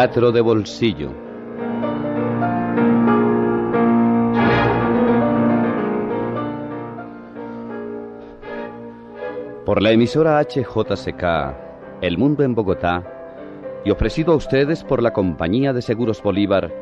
[0.00, 1.10] Teatro de Bolsillo.
[9.66, 13.04] Por la emisora HJCK, El Mundo en Bogotá,
[13.84, 16.72] y ofrecido a ustedes por la Compañía de Seguros Bolívar,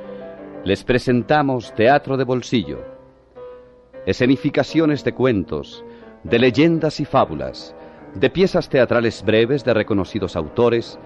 [0.62, 2.84] les presentamos Teatro de Bolsillo.
[4.06, 5.84] Escenificaciones de cuentos,
[6.22, 7.74] de leyendas y fábulas,
[8.14, 11.00] de piezas teatrales breves de reconocidos autores,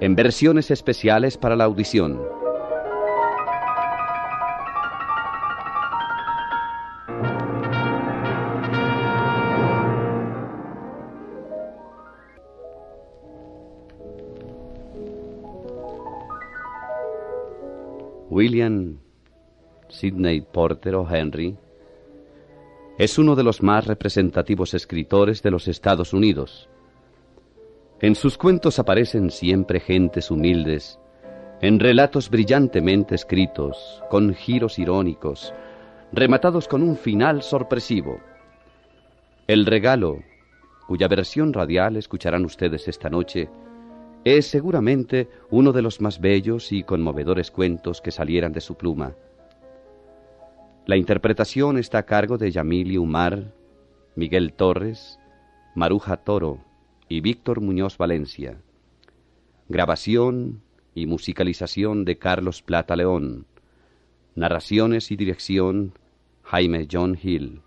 [0.00, 2.20] en versiones especiales para la audición.
[18.30, 18.98] William
[19.88, 21.56] Sidney Porter o Henry
[22.98, 26.68] es uno de los más representativos escritores de los Estados Unidos.
[28.04, 31.00] En sus cuentos aparecen siempre gentes humildes,
[31.62, 35.54] en relatos brillantemente escritos, con giros irónicos,
[36.12, 38.20] rematados con un final sorpresivo.
[39.46, 40.18] El regalo,
[40.86, 43.48] cuya versión radial escucharán ustedes esta noche,
[44.22, 49.14] es seguramente uno de los más bellos y conmovedores cuentos que salieran de su pluma.
[50.84, 53.44] La interpretación está a cargo de Yamili Umar,
[54.14, 55.18] Miguel Torres,
[55.74, 56.73] Maruja Toro
[57.08, 58.58] y Víctor Muñoz Valencia.
[59.68, 60.62] Grabación
[60.94, 63.46] y musicalización de Carlos Plata León.
[64.34, 65.92] Narraciones y dirección
[66.42, 67.60] Jaime John Hill.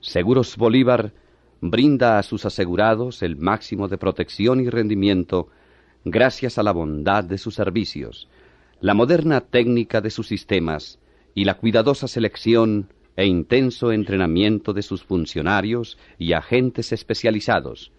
[0.00, 1.12] Seguros Bolívar
[1.60, 5.48] brinda a sus asegurados el máximo de protección y rendimiento
[6.04, 8.28] gracias a la bondad de sus servicios,
[8.80, 10.98] la moderna técnica de sus sistemas
[11.34, 17.92] y la cuidadosa selección e intenso entrenamiento de sus funcionarios y agentes especializados,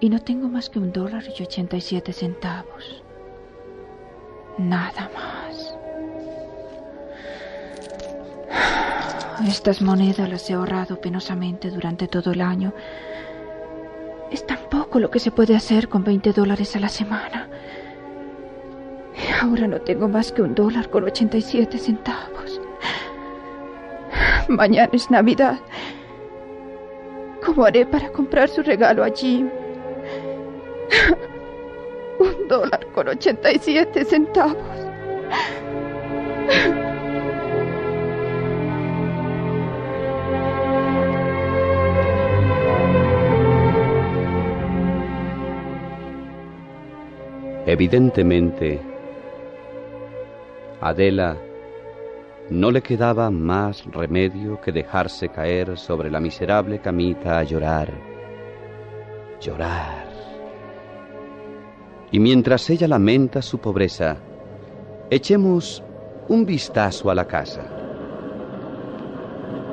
[0.00, 3.02] y no tengo más que un dólar y ochenta y siete centavos.
[4.58, 5.76] Nada más.
[9.46, 12.72] Estas monedas las he ahorrado penosamente durante todo el año.
[14.30, 17.48] Es tan poco lo que se puede hacer con 20 dólares a la semana.
[19.16, 22.60] Y ahora no tengo más que un dólar con 87 centavos.
[24.48, 25.58] Mañana es Navidad.
[27.44, 29.50] ¿Cómo haré para comprar su regalo a Jim?
[32.18, 34.56] Un dólar con 87 centavos.
[47.66, 48.80] Evidentemente,
[50.80, 51.36] Adela
[52.48, 57.92] no le quedaba más remedio que dejarse caer sobre la miserable camita a llorar,
[59.40, 60.09] llorar
[62.12, 64.16] y mientras ella lamenta su pobreza,
[65.10, 65.82] echemos
[66.28, 67.62] un vistazo a la casa.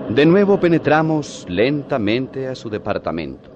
[0.09, 3.51] De nuevo penetramos lentamente a su departamento.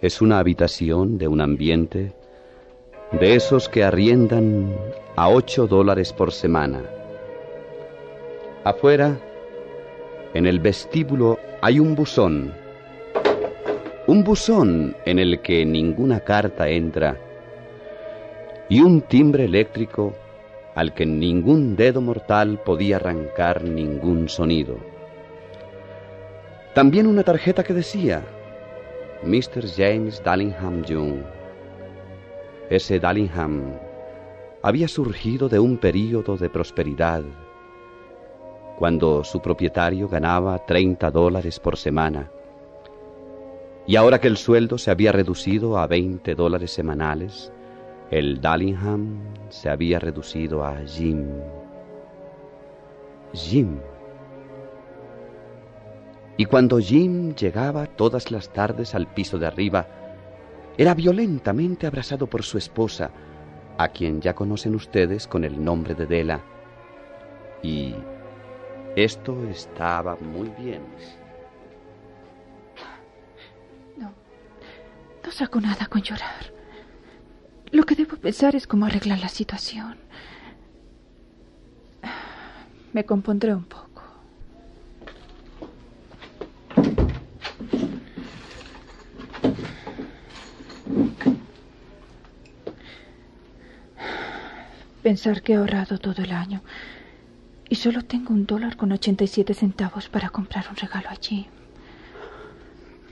[0.00, 2.12] Es una habitación de un ambiente
[3.12, 4.74] de esos que arriendan
[5.14, 6.82] a ocho dólares por semana.
[8.64, 9.18] Afuera,
[10.34, 12.52] en el vestíbulo hay un buzón.
[14.08, 17.16] Un buzón en el que ninguna carta entra.
[18.68, 20.12] Y un timbre eléctrico
[20.74, 24.76] al que ningún dedo mortal podía arrancar ningún sonido.
[26.74, 28.24] También una tarjeta que decía,
[29.22, 29.64] Mr.
[29.76, 31.24] James Dallingham Jr.
[32.70, 33.78] Ese Dallingham
[34.62, 37.22] había surgido de un período de prosperidad
[38.82, 42.32] cuando su propietario ganaba 30 dólares por semana.
[43.86, 47.52] Y ahora que el sueldo se había reducido a 20 dólares semanales,
[48.10, 49.20] el Dallingham
[49.50, 51.28] se había reducido a Jim.
[53.32, 53.78] Jim.
[56.36, 59.86] Y cuando Jim llegaba todas las tardes al piso de arriba,
[60.76, 63.12] era violentamente abrazado por su esposa,
[63.78, 66.40] a quien ya conocen ustedes con el nombre de Dela,
[67.62, 67.94] y
[68.96, 70.82] esto estaba muy bien.
[75.32, 76.52] saco nada con llorar.
[77.72, 79.96] Lo que debo pensar es cómo arreglar la situación.
[82.92, 84.02] Me compondré un poco.
[95.02, 96.62] Pensar que he ahorrado todo el año
[97.72, 101.46] y solo tengo un dólar con 87 centavos para comprar un regalo a Jim.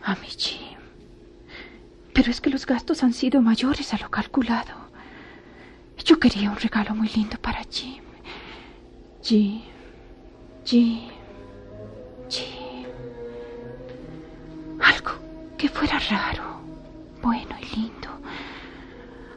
[0.04, 0.76] A mi Jim.
[2.12, 4.74] Pero es que los gastos han sido mayores a lo calculado.
[6.04, 8.02] Yo quería un regalo muy lindo para Jim.
[9.22, 9.62] Jim.
[10.66, 11.08] Jim.
[12.28, 12.84] Jim.
[14.78, 15.12] Algo
[15.56, 16.60] que fuera raro,
[17.22, 18.10] bueno y lindo.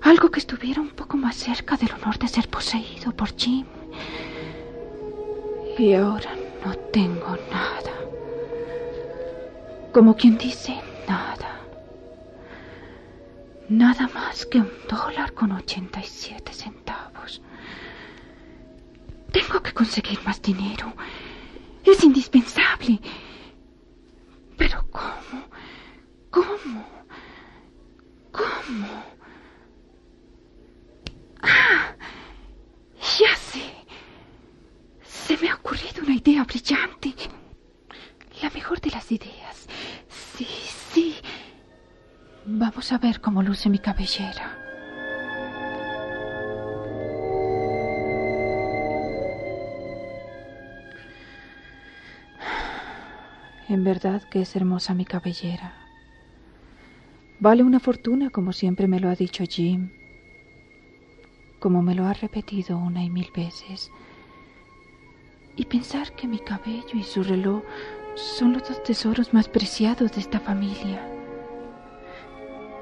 [0.02, 3.66] Algo que estuviera un poco más cerca del honor de ser poseído por Jim.
[5.78, 7.92] Y ahora no tengo nada.
[9.92, 11.60] Como quien dice, nada.
[13.70, 17.42] Nada más que un dólar con 87 centavos.
[19.32, 20.94] Tengo que conseguir más dinero.
[21.84, 23.00] Es indispensable.
[24.58, 25.44] Pero ¿cómo?
[26.30, 26.86] ¿Cómo?
[28.32, 29.04] ¿Cómo?
[31.42, 31.96] Ah,
[33.20, 33.64] ya sé.
[35.04, 37.14] Se me ha ocurrido una idea brillante.
[38.42, 39.68] La mejor de las ideas.
[40.10, 40.48] Sí,
[40.94, 41.16] sí.
[42.46, 44.58] Vamos a ver cómo luce mi cabellera.
[53.68, 55.74] En verdad que es hermosa mi cabellera.
[57.40, 59.92] Vale una fortuna como siempre me lo ha dicho Jim,
[61.60, 63.92] como me lo ha repetido una y mil veces.
[65.56, 67.64] Y pensar que mi cabello y su reloj
[68.16, 71.08] son los dos tesoros más preciados de esta familia.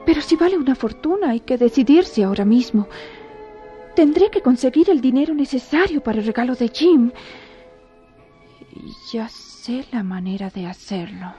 [0.06, 2.88] Pero si vale una fortuna hay que decidirse ahora mismo.
[3.96, 7.12] Tendré que conseguir el dinero necesario para el regalo de Jim.
[9.12, 11.34] Ya sé la manera de hacerlo.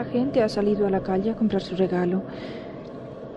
[0.00, 2.22] La gente ha salido a la calle a comprar su regalo.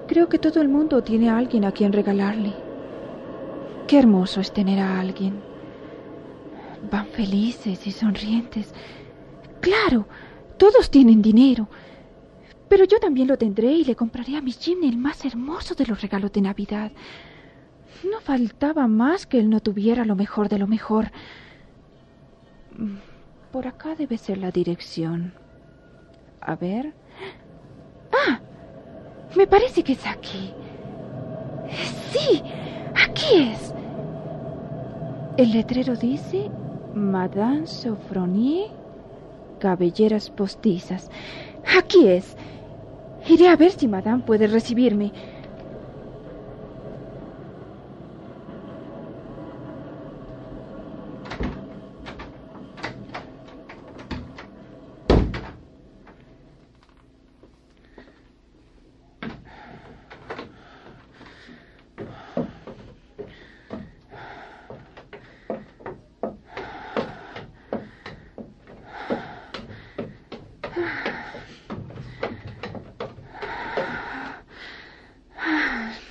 [0.08, 2.54] Creo que todo el mundo tiene a alguien a quien regalarle.
[3.86, 5.42] Qué hermoso es tener a alguien.
[6.90, 8.74] Van felices y sonrientes.
[9.60, 10.08] Claro,
[10.58, 11.68] todos tienen dinero.
[12.70, 15.86] Pero yo también lo tendré y le compraré a Miss Jim el más hermoso de
[15.86, 16.94] los regalos de Navidad.
[18.10, 21.12] No faltaba más que él no tuviera lo mejor de lo mejor.
[23.52, 25.43] Por acá debe ser la dirección.
[26.46, 26.94] A ver.
[28.12, 28.40] ¡Ah!
[29.36, 30.54] Me parece que es aquí.
[32.12, 32.44] Sí,
[32.94, 33.74] aquí es.
[35.38, 36.52] El letrero dice
[36.94, 38.70] Madame Sofronier,
[39.60, 41.10] cabelleras postizas.
[41.78, 42.36] Aquí es.
[43.28, 45.14] Iré a ver si Madame puede recibirme.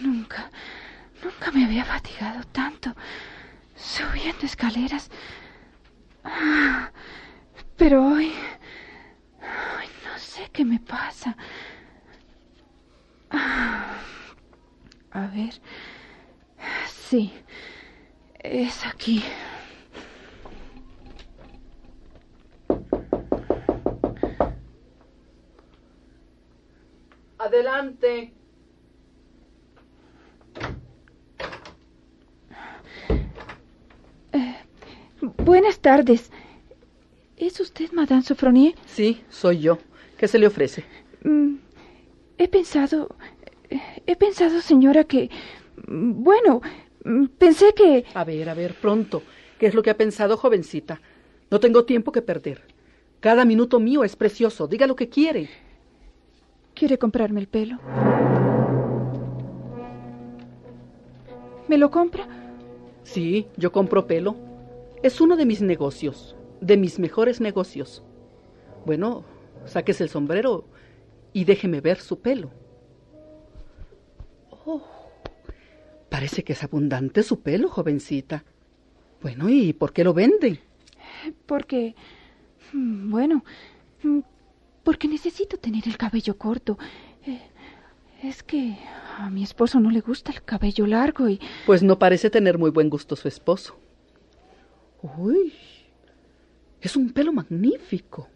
[0.00, 0.50] Nunca,
[1.22, 2.92] nunca me había fatigado tanto
[3.76, 5.10] subiendo escaleras.
[7.76, 8.32] Pero hoy,
[9.40, 11.36] hoy no sé qué me pasa.
[13.30, 15.54] A ver,
[16.88, 17.32] sí,
[18.40, 19.22] es aquí.
[27.52, 28.32] Adelante.
[35.36, 36.30] Buenas tardes.
[37.36, 38.74] ¿Es usted Madame Sofronier?
[38.86, 39.78] Sí, soy yo.
[40.16, 40.84] ¿Qué se le ofrece?
[41.24, 41.56] Mm,
[42.38, 43.14] he pensado.
[44.06, 45.28] He pensado, señora, que.
[45.86, 46.62] Bueno,
[47.36, 48.06] pensé que.
[48.14, 49.22] A ver, a ver, pronto.
[49.58, 51.02] ¿Qué es lo que ha pensado, jovencita?
[51.50, 52.62] No tengo tiempo que perder.
[53.20, 54.68] Cada minuto mío es precioso.
[54.68, 55.50] Diga lo que quiere.
[56.74, 57.78] ¿Quiere comprarme el pelo?
[61.68, 62.26] ¿Me lo compra?
[63.02, 64.36] Sí, yo compro pelo.
[65.02, 68.02] Es uno de mis negocios, de mis mejores negocios.
[68.84, 69.24] Bueno,
[69.64, 70.64] sáquese el sombrero
[71.32, 72.50] y déjeme ver su pelo.
[74.64, 74.82] Oh,
[76.08, 78.44] parece que es abundante su pelo, jovencita.
[79.22, 80.60] Bueno, ¿y por qué lo vende?
[81.46, 81.94] Porque...
[82.72, 83.44] mm, Bueno,
[84.84, 86.78] porque necesito tener el cabello corto.
[87.26, 87.40] Eh,
[88.22, 88.76] Es que
[89.18, 91.40] a mi esposo no le gusta el cabello largo y...
[91.66, 93.76] Pues no parece tener muy buen gusto su esposo.
[95.02, 95.52] Uy,
[96.80, 98.28] es un pelo magnífico.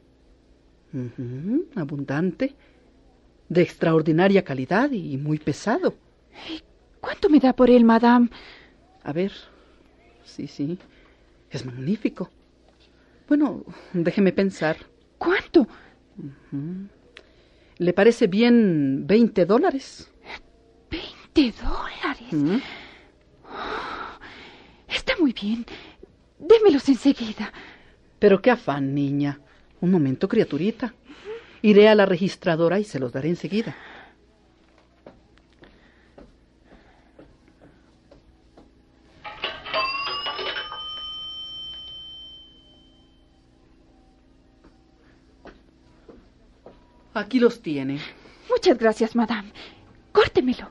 [1.77, 2.55] Abundante,
[3.49, 5.95] de extraordinaria calidad y muy pesado.
[7.01, 8.29] ¿Cuánto me da por él, madame?
[9.05, 9.31] A ver,
[10.25, 10.79] sí, sí,
[11.51, 12.29] es magnífico.
[13.29, 14.77] Bueno, déjeme pensar.
[15.19, 15.69] ¿Cuánto?
[17.79, 20.11] ¿Le parece bien 20 dólares?
[20.91, 22.33] ¿20 dólares?
[22.33, 22.57] ¿Mm?
[24.89, 25.67] Está muy bien.
[26.39, 27.53] Démelos enseguida.
[28.19, 29.41] Pero qué afán, niña.
[29.81, 30.95] Un momento, criaturita.
[31.63, 33.77] Iré a la registradora y se los daré enseguida.
[47.17, 47.99] Aquí los tiene.
[48.51, 49.51] Muchas gracias, madame.
[50.13, 50.71] Córtemelo.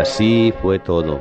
[0.00, 1.20] Así fue todo.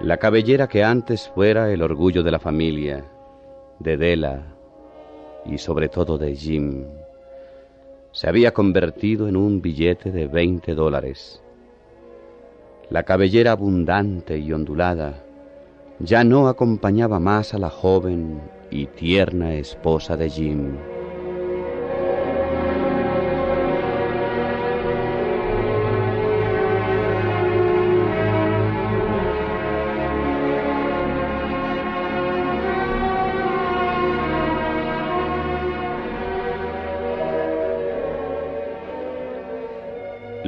[0.00, 3.04] La cabellera que antes fuera el orgullo de la familia,
[3.80, 4.42] de Della
[5.44, 6.84] y sobre todo de Jim,
[8.12, 11.42] se había convertido en un billete de 20 dólares.
[12.90, 15.24] La cabellera abundante y ondulada
[15.98, 20.76] ya no acompañaba más a la joven y tierna esposa de Jim.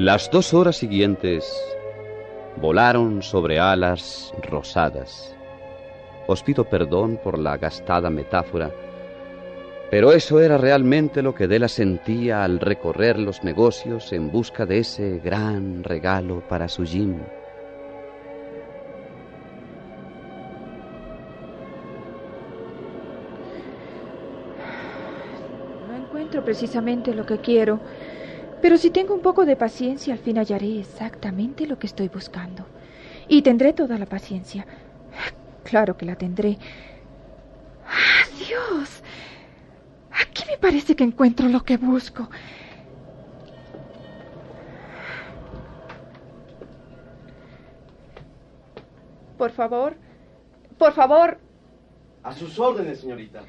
[0.09, 1.55] Las dos horas siguientes
[2.57, 5.37] volaron sobre alas rosadas.
[6.27, 8.71] Os pido perdón por la gastada metáfora,
[9.91, 14.79] pero eso era realmente lo que Della sentía al recorrer los negocios en busca de
[14.79, 17.19] ese gran regalo para su Jim.
[25.87, 27.79] No encuentro precisamente lo que quiero,
[28.61, 32.67] pero si tengo un poco de paciencia, al fin hallaré exactamente lo que estoy buscando.
[33.29, 34.67] Y tendré toda la paciencia.
[35.65, 36.59] Claro que la tendré.
[37.87, 39.03] ¡Ah, Dios!
[40.11, 42.29] Aquí me parece que encuentro lo que busco.
[49.37, 49.95] Por favor,
[50.79, 51.39] por favor,
[52.25, 53.43] A sus órdenes, señorita.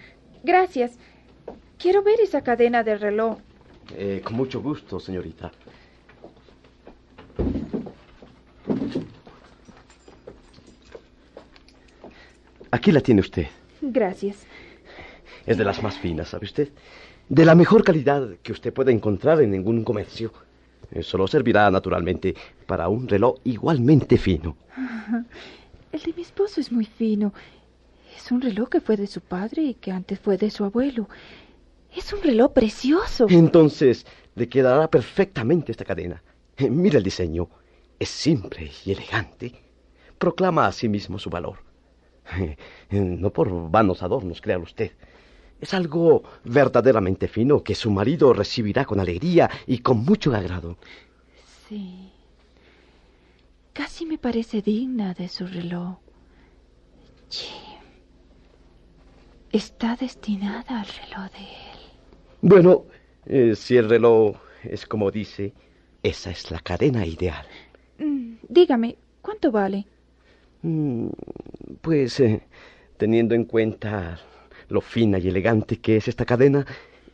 [0.44, 0.98] gracias.
[1.78, 3.38] Quiero ver esa cadena de reloj.
[3.96, 5.52] Eh, con mucho gusto, señorita.
[12.72, 13.48] Aquí la tiene usted.
[13.82, 14.46] Gracias.
[15.46, 16.70] Es de las más finas, ¿sabe usted?
[17.28, 20.32] De la mejor calidad que usted puede encontrar en ningún comercio.
[20.92, 24.56] Eh, Solo servirá, naturalmente, para un reloj igualmente fino.
[25.92, 27.34] El de mi esposo es muy fino.
[28.16, 31.08] Es un reloj que fue de su padre y que antes fue de su abuelo.
[31.96, 33.26] Es un reloj precioso.
[33.30, 34.06] Entonces,
[34.36, 36.22] le quedará perfectamente esta cadena.
[36.58, 37.50] Eh, Mira el diseño.
[37.98, 39.54] Es simple y elegante.
[40.18, 41.58] Proclama a sí mismo su valor.
[42.38, 42.56] Eh,
[42.92, 44.92] No por vanos adornos, crea usted.
[45.60, 50.78] Es algo verdaderamente fino que su marido recibirá con alegría y con mucho agrado.
[51.68, 52.12] Sí.
[53.74, 55.98] Casi me parece digna de su reloj.
[57.30, 57.80] Jim.
[59.52, 61.79] Está destinada al reloj de él.
[62.42, 62.86] Bueno,
[63.26, 65.54] eh, si el reloj es como dice,
[66.04, 67.46] esa es la cadena ideal.
[67.98, 69.86] Mm, dígame, ¿cuánto vale?
[70.62, 71.08] Mm,
[71.82, 72.42] Pues, eh,
[72.98, 74.20] teniendo en cuenta
[74.70, 76.66] lo fina y elegante que es esta cadena,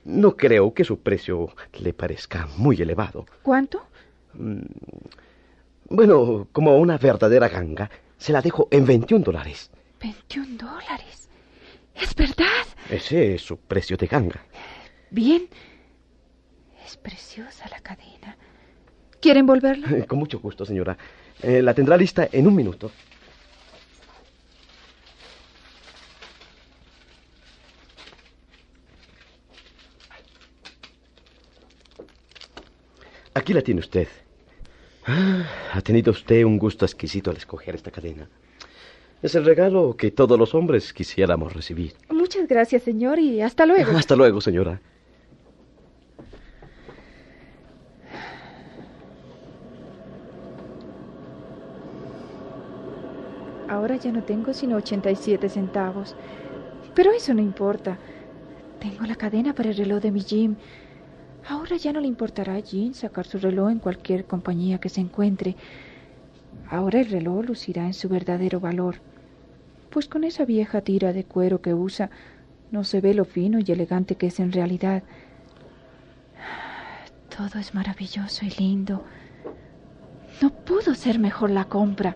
[0.04, 3.26] no creo que su precio le parezca muy elevado.
[3.42, 3.86] ¿Cuánto?
[5.90, 9.72] Bueno, como una verdadera ganga, se la dejo en 21 dólares.
[10.02, 11.30] 21 dólares.
[11.96, 12.66] ¿Es verdad?
[12.90, 14.42] Ese es su precio de ganga.
[15.16, 15.48] Bien.
[16.86, 18.36] Es preciosa la cadena.
[19.22, 20.06] ¿Quieren volverla?
[20.08, 20.98] Con mucho gusto, señora.
[21.42, 22.92] Eh, la tendrá lista en un minuto.
[33.34, 34.10] Aquí la tiene usted.
[35.06, 38.28] Ah, ha tenido usted un gusto exquisito al escoger esta cadena.
[39.22, 41.94] Es el regalo que todos los hombres quisiéramos recibir.
[42.10, 43.98] Muchas gracias, señor, y hasta luego.
[43.98, 44.82] Hasta luego, señora.
[53.86, 56.16] Ahora ya no tengo sino 87 centavos.
[56.96, 58.00] Pero eso no importa.
[58.80, 60.56] Tengo la cadena para el reloj de mi Jim.
[61.48, 65.02] Ahora ya no le importará a Jean sacar su reloj en cualquier compañía que se
[65.02, 65.56] encuentre.
[66.68, 68.96] Ahora el reloj lucirá en su verdadero valor.
[69.92, 72.10] Pues con esa vieja tira de cuero que usa,
[72.72, 75.04] no se ve lo fino y elegante que es en realidad.
[77.30, 79.04] Todo es maravilloso y lindo.
[80.42, 82.16] No pudo ser mejor la compra.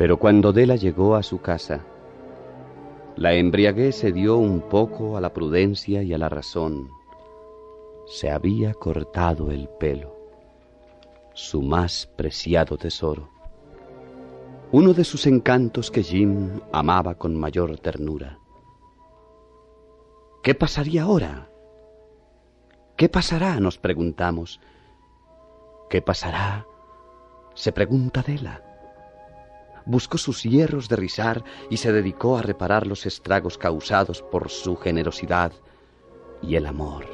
[0.00, 1.84] Pero cuando Dela llegó a su casa,
[3.16, 6.88] la embriaguez se dio un poco a la prudencia y a la razón.
[8.06, 10.16] Se había cortado el pelo,
[11.34, 13.28] su más preciado tesoro,
[14.72, 18.38] uno de sus encantos que Jim amaba con mayor ternura.
[20.42, 21.50] ¿Qué pasaría ahora?
[22.96, 23.60] ¿Qué pasará?
[23.60, 24.62] nos preguntamos.
[25.90, 26.64] ¿Qué pasará?
[27.52, 28.69] se pregunta Dela
[29.86, 34.76] buscó sus hierros de rizar y se dedicó a reparar los estragos causados por su
[34.76, 35.52] generosidad
[36.42, 37.06] y el amor.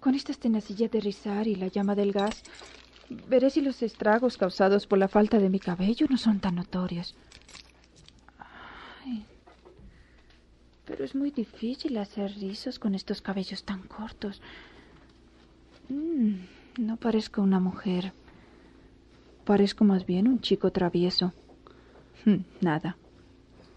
[0.00, 2.42] Con estas tenacillas de rizar y la llama del gas,
[3.28, 7.14] veré si los estragos causados por la falta de mi cabello no son tan notorios.
[10.88, 14.40] Pero es muy difícil hacer rizos con estos cabellos tan cortos.
[15.90, 16.36] Mm,
[16.78, 18.14] no parezco una mujer.
[19.44, 21.34] Parezco más bien un chico travieso.
[22.24, 22.96] Mm, nada.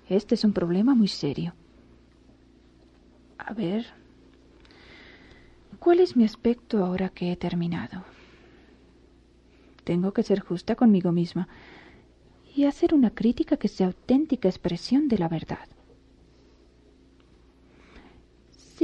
[0.07, 1.53] Este es un problema muy serio.
[3.37, 3.87] A ver.
[5.79, 8.05] ¿Cuál es mi aspecto ahora que he terminado?
[9.83, 11.49] Tengo que ser justa conmigo misma
[12.55, 15.67] y hacer una crítica que sea auténtica expresión de la verdad.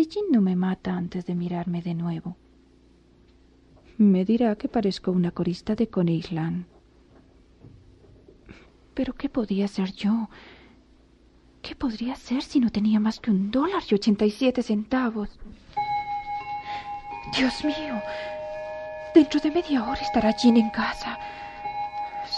[0.10, 2.38] Jean no me mata antes de mirarme de nuevo,
[3.98, 6.24] me dirá que parezco una corista de Coney
[8.94, 10.30] Pero ¿qué podía ser yo?
[11.62, 15.40] ¿Qué podría ser si no tenía más que un dólar y ochenta y siete centavos?
[17.36, 18.02] Dios mío,
[19.14, 21.18] dentro de media hora estará Jean en casa.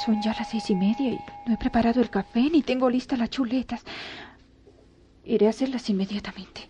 [0.06, 3.20] Son ya las seis y media y no he preparado el café ni tengo listas
[3.20, 3.84] las chuletas.
[5.26, 6.70] Iré a hacerlas inmediatamente.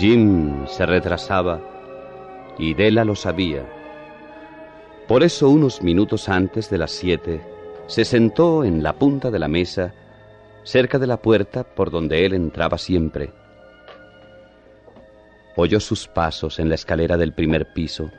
[0.00, 1.60] Jim se retrasaba
[2.58, 3.66] y Della lo sabía.
[5.06, 7.42] Por eso unos minutos antes de las siete
[7.86, 9.92] se sentó en la punta de la mesa,
[10.64, 13.34] cerca de la puerta por donde él entraba siempre.
[15.54, 18.10] Oyó sus pasos en la escalera del primer piso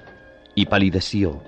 [0.53, 1.41] y palideció.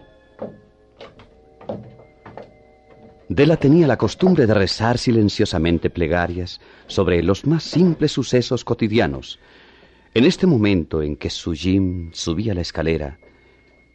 [3.29, 9.39] Della tenía la costumbre de rezar silenciosamente plegarias sobre los más simples sucesos cotidianos,
[10.15, 13.17] en este momento en que su Jim subía la escalera,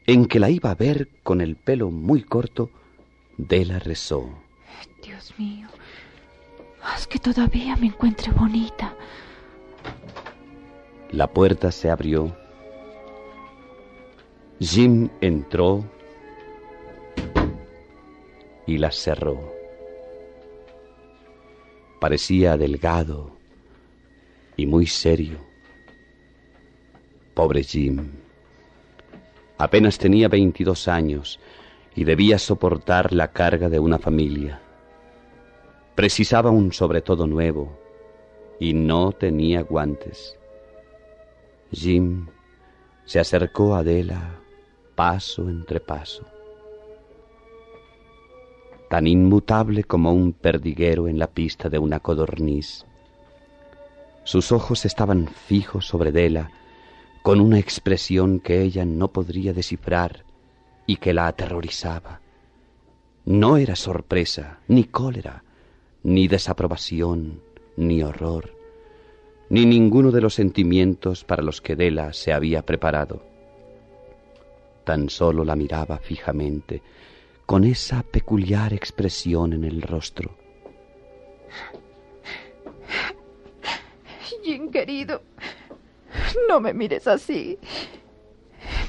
[0.06, 2.70] en que la iba a ver con el pelo muy corto,
[3.36, 4.28] Della rezó.
[5.02, 5.68] Dios mío,
[6.82, 8.96] haz que todavía me encuentre bonita.
[11.12, 12.36] La puerta se abrió.
[14.58, 15.84] Jim entró
[18.66, 19.54] y la cerró.
[22.00, 23.36] Parecía delgado,
[24.56, 25.47] y muy serio.
[27.38, 28.10] Pobre Jim.
[29.58, 31.38] Apenas tenía 22 años
[31.94, 34.60] y debía soportar la carga de una familia.
[35.94, 37.78] Precisaba un sobretodo nuevo
[38.58, 40.36] y no tenía guantes.
[41.70, 42.26] Jim
[43.04, 44.40] se acercó a Adela
[44.96, 46.26] paso entre paso
[48.90, 52.84] tan inmutable como un perdiguero en la pista de una codorniz.
[54.24, 56.50] Sus ojos estaban fijos sobre Dela,
[57.22, 60.24] con una expresión que ella no podría descifrar
[60.86, 62.20] y que la aterrorizaba.
[63.24, 65.44] No era sorpresa, ni cólera,
[66.02, 67.42] ni desaprobación,
[67.76, 68.54] ni horror,
[69.50, 73.22] ni ninguno de los sentimientos para los que Dela se había preparado.
[74.84, 76.82] Tan solo la miraba fijamente,
[77.44, 80.36] con esa peculiar expresión en el rostro.
[84.42, 85.22] Jim, querido,
[86.48, 87.58] no me mires así.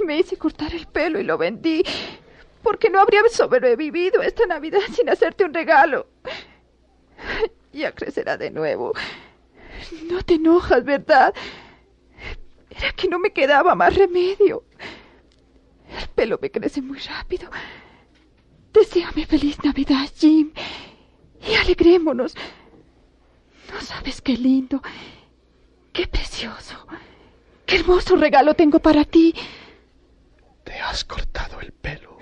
[0.06, 1.84] Me hice cortar el pelo y lo vendí
[2.64, 6.08] porque no habría sobrevivido esta Navidad sin hacerte un regalo.
[7.72, 8.94] Ya crecerá de nuevo.
[10.10, 11.34] No te enojas, ¿verdad?
[12.70, 14.64] Era que no me quedaba más remedio.
[15.98, 17.50] El pelo me crece muy rápido
[18.74, 20.52] Deseame feliz Navidad, Jim.
[21.48, 22.36] Y alegrémonos.
[23.74, 24.82] No sabes qué lindo,
[25.94, 26.88] qué precioso,
[27.70, 29.34] qué hermoso regalo tengo para ti.
[30.64, 32.18] ¿Te has cortado el pelo?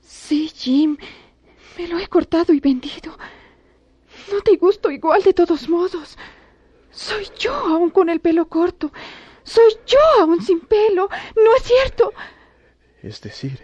[0.00, 0.96] Sí, Jim.
[1.76, 3.18] Me lo he cortado y vendido.
[4.30, 6.16] No te gusto igual de todos modos.
[6.90, 8.92] Soy yo aún con el pelo corto.
[9.42, 11.08] Soy yo aún sin pelo.
[11.34, 12.12] ¿No es cierto?
[13.02, 13.60] Es decir,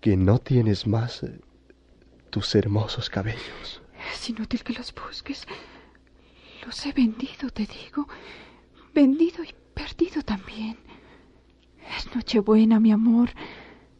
[0.00, 1.40] que no tienes más eh,
[2.30, 3.82] tus hermosos cabellos.
[4.14, 5.46] Es inútil que los busques.
[6.64, 8.08] Los he vendido, te digo.
[8.96, 10.78] Vendido y perdido también.
[11.98, 13.28] Es Nochebuena, mi amor.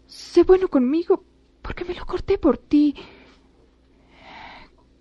[0.07, 1.23] Sé bueno conmigo
[1.61, 2.95] porque me lo corté por ti.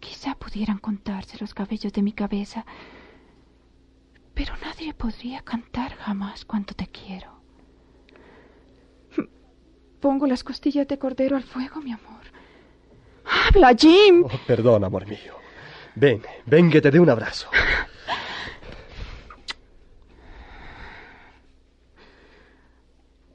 [0.01, 2.65] Quizá pudieran contarse los cabellos de mi cabeza,
[4.33, 7.31] pero nadie podría cantar jamás cuanto te quiero.
[10.01, 12.25] Pongo las costillas de cordero al fuego, mi amor.
[13.23, 14.25] ¡Habla, Jim!
[14.25, 15.35] Oh, perdón, amor mío.
[15.95, 17.47] Ven, ven que te dé un abrazo.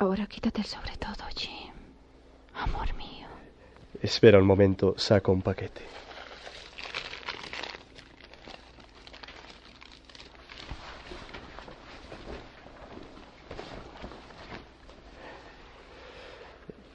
[0.00, 1.74] Ahora quítate el sobre todo, Jim.
[2.54, 3.28] Amor mío.
[4.00, 5.82] Espera un momento, saco un paquete.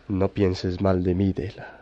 [0.08, 1.82] No pienses mal de mí, Dela.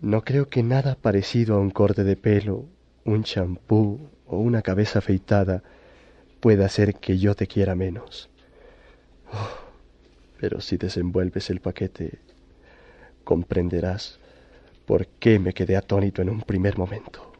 [0.00, 2.64] No creo que nada parecido a un corte de pelo,
[3.04, 5.62] un champú o una cabeza afeitada
[6.40, 8.30] pueda hacer que yo te quiera menos.
[9.32, 9.48] Oh,
[10.38, 12.18] pero si desenvuelves el paquete,
[13.24, 14.18] comprenderás
[14.86, 17.32] por qué me quedé atónito en un primer momento.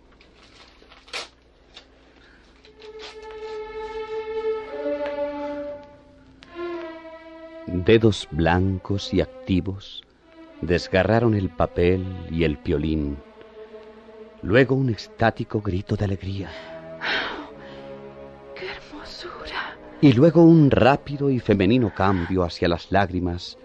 [7.67, 10.05] Dedos blancos y activos
[10.61, 13.17] desgarraron el papel y el piolín.
[14.43, 16.51] Luego un extático grito de alegría.
[20.05, 23.57] Y luego un rápido y femenino cambio hacia las lágrimas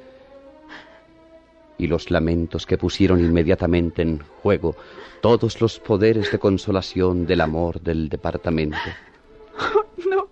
[1.77, 4.77] y los lamentos que pusieron inmediatamente en juego
[5.19, 8.77] todos los poderes de consolación del amor del departamento.
[9.75, 10.29] Oh, no.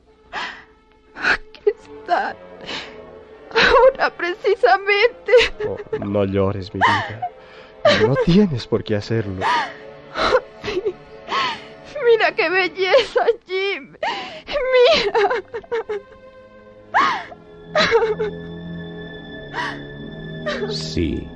[1.14, 2.38] Aquí están
[3.52, 5.34] ahora precisamente.
[5.68, 8.08] Oh, no llores, mi vida.
[8.08, 9.44] No tienes por qué hacerlo.
[12.38, 13.98] Qué belleza, Jim.
[14.74, 15.20] Mira.
[20.70, 21.28] Sí.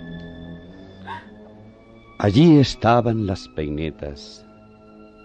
[2.20, 4.46] Allí estaban las peinetas,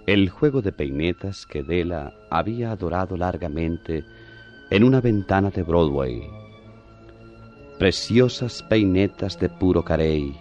[0.07, 4.03] el juego de peinetas que Della había adorado largamente
[4.71, 6.27] en una ventana de Broadway
[7.79, 10.35] preciosas peinetas de puro carey,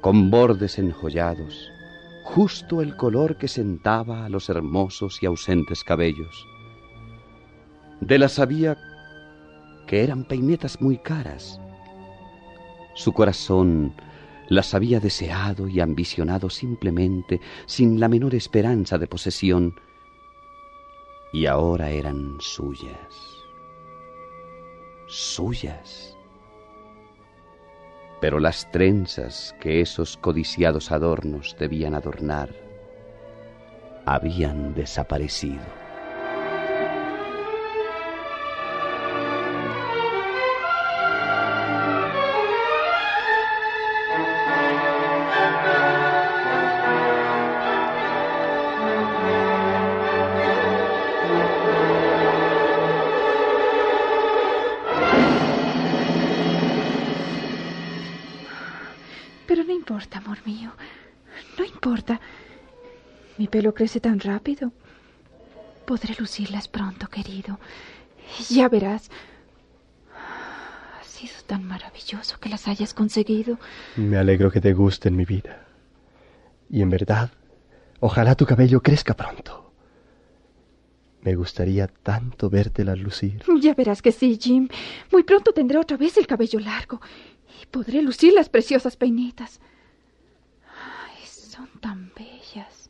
[0.00, 1.70] con bordes enjollados,
[2.24, 6.46] justo el color que sentaba a los hermosos y ausentes cabellos.
[8.00, 8.78] De la sabía
[9.86, 11.60] que eran peinetas muy caras.
[12.94, 13.94] Su corazón
[14.48, 19.74] las había deseado y ambicionado simplemente, sin la menor esperanza de posesión,
[21.32, 23.42] y ahora eran suyas.
[25.06, 26.11] Suyas
[28.22, 32.50] pero las trenzas que esos codiciados adornos debían adornar
[34.06, 35.81] habían desaparecido.
[59.92, 60.72] Importa, amor mío.
[61.58, 62.18] No importa.
[63.36, 64.72] Mi pelo crece tan rápido.
[65.86, 67.58] Podré lucirlas pronto, querido.
[68.48, 69.10] Ya verás.
[70.14, 73.58] Ha sido tan maravilloso que las hayas conseguido.
[73.96, 75.66] Me alegro que te gusten mi vida.
[76.70, 77.30] Y en verdad,
[78.00, 79.74] ojalá tu cabello crezca pronto.
[81.20, 83.42] Me gustaría tanto vértelas lucir.
[83.60, 84.68] Ya verás que sí, Jim.
[85.12, 86.98] Muy pronto tendré otra vez el cabello largo
[87.62, 89.60] y podré lucir las preciosas peinitas.
[91.82, 92.88] Tan bellas.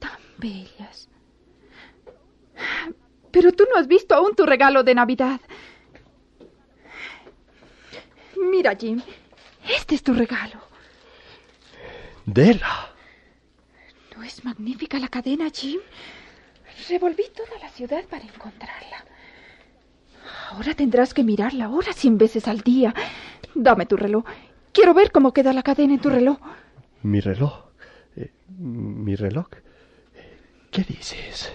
[0.00, 1.08] Tan bellas.
[3.30, 5.40] Pero tú no has visto aún tu regalo de Navidad.
[8.50, 9.02] Mira, Jim.
[9.68, 10.58] Este es tu regalo.
[12.24, 12.90] Dela.
[14.16, 15.80] ¿No es magnífica la cadena, Jim?
[16.88, 19.04] Revolví toda la ciudad para encontrarla.
[20.50, 22.94] Ahora tendrás que mirarla ahora cien veces al día.
[23.54, 24.24] Dame tu reloj.
[24.72, 26.38] Quiero ver cómo queda la cadena en tu reloj.
[27.04, 27.52] Mi reloj.
[28.16, 29.46] Eh, mi reloj.
[30.70, 31.52] ¿Qué dices?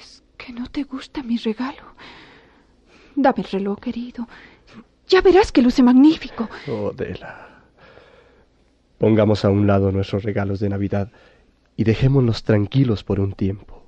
[0.00, 1.94] Es que no te gusta mi regalo.
[3.14, 4.26] Dame el reloj, querido.
[5.06, 6.48] Ya verás que luce magnífico.
[6.68, 7.62] Oh, Dela.
[8.98, 11.12] Pongamos a un lado nuestros regalos de Navidad
[11.76, 13.84] y dejémoslos tranquilos por un tiempo.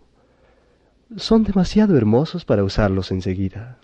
[1.17, 3.79] Son demasiado hermosos para usarlos enseguida.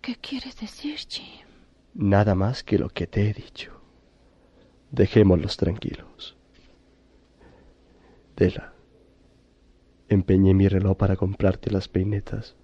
[0.00, 1.46] ¿Qué quieres decir, Jim?
[1.94, 3.81] Nada más que lo que te he dicho.
[4.92, 6.36] Dejémoslos tranquilos.
[8.36, 8.74] Dela,
[10.08, 12.56] empeñé mi reloj para comprarte las peinetas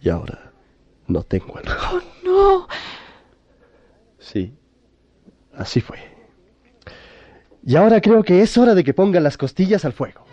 [0.00, 0.52] y ahora
[1.06, 1.92] no tengo el reloj.
[1.92, 2.68] ¡Oh, no!
[4.18, 4.54] Sí,
[5.54, 5.98] así fue.
[7.62, 10.24] Y ahora creo que es hora de que pongan las costillas al fuego.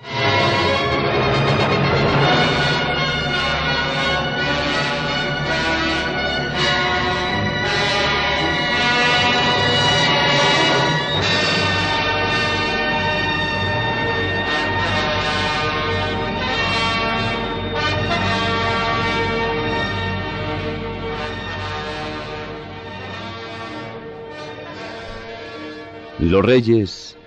[26.24, 27.18] Los reyes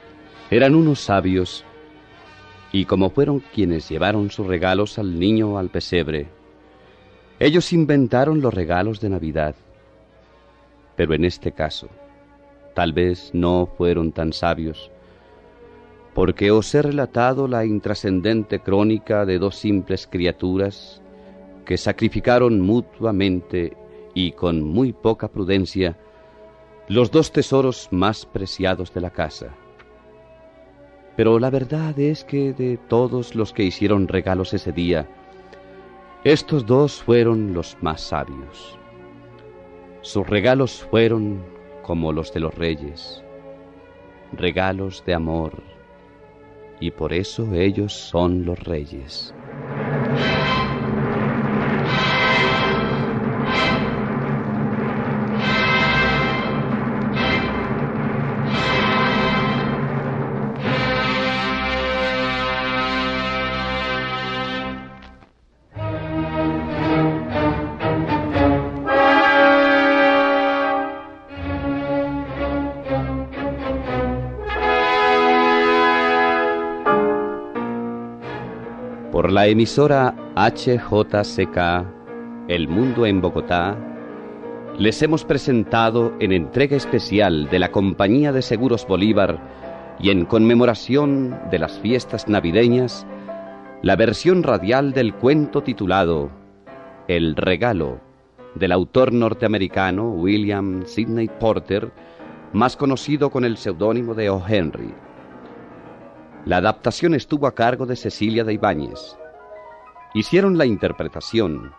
[0.51, 1.67] eran unos sabios
[2.73, 6.29] y como fueron quienes llevaron sus regalos al niño al pesebre,
[7.39, 9.55] ellos inventaron los regalos de Navidad.
[10.97, 11.91] Pero en este caso,
[12.75, 14.91] tal vez no fueron tan sabios,
[16.15, 21.03] porque os he relatado la intrascendente crónica de dos simples criaturas
[21.67, 23.77] que sacrificaron mutuamente
[24.15, 25.99] y con muy poca prudencia
[26.89, 29.49] los dos tesoros más preciados de la casa.
[31.17, 35.09] Pero la verdad es que de todos los que hicieron regalos ese día,
[36.23, 38.79] estos dos fueron los más sabios.
[40.03, 41.43] Sus regalos fueron
[41.83, 43.23] como los de los reyes,
[44.33, 45.63] regalos de amor,
[46.79, 49.35] y por eso ellos son los reyes.
[79.47, 81.57] La emisora HJCK,
[82.49, 83.79] El Mundo en Bogotá,
[84.77, 89.39] les hemos presentado en entrega especial de la Compañía de Seguros Bolívar
[90.01, 93.07] y en conmemoración de las fiestas navideñas,
[93.83, 96.33] la versión radial del cuento titulado
[97.07, 98.01] El Regalo,
[98.57, 101.93] del autor norteamericano William Sidney Porter,
[102.53, 104.43] más conocido con el seudónimo de O.
[104.45, 104.93] Henry.
[106.47, 109.17] La adaptación estuvo a cargo de Cecilia de Ibáñez.
[110.15, 111.73] Hicieron la interpretación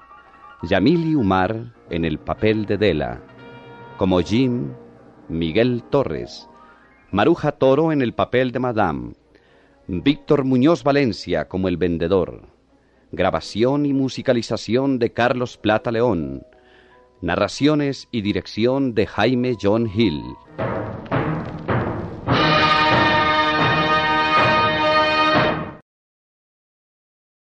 [0.63, 3.21] Yamili Umar en el papel de Dela,
[3.97, 4.73] como Jim,
[5.29, 6.47] Miguel Torres,
[7.11, 9.13] Maruja Toro en el papel de Madame,
[9.87, 12.41] Víctor Muñoz Valencia como el vendedor,
[13.11, 16.43] grabación y musicalización de Carlos Plata León,
[17.21, 20.23] narraciones y dirección de Jaime John Hill.